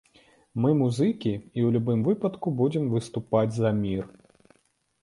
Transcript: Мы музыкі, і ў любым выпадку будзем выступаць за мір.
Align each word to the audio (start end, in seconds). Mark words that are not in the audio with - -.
Мы 0.63 0.69
музыкі, 0.79 1.33
і 1.35 1.39
ў 1.41 1.67
любым 1.75 1.99
выпадку 2.09 2.47
будзем 2.63 2.89
выступаць 2.95 3.49
за 3.61 3.75
мір. 3.85 4.03